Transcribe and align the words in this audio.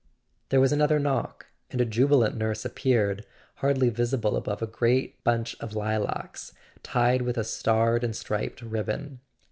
There 0.49 0.59
was 0.59 0.71
another 0.71 0.97
knock; 0.97 1.45
and 1.69 1.79
a 1.79 1.85
jubilant 1.85 2.35
nurse 2.35 2.65
appeared, 2.65 3.23
hardly 3.57 3.89
visible 3.89 4.35
above 4.35 4.63
a 4.63 4.65
great 4.65 5.23
bunch 5.23 5.55
of 5.59 5.75
lilacs 5.75 6.53
tied 6.81 7.21
with 7.21 7.37
a 7.37 7.43
starred 7.43 8.03
and 8.03 8.15
striped 8.15 8.63
ribbon. 8.63 9.19